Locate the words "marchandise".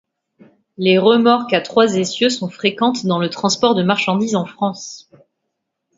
3.83-4.33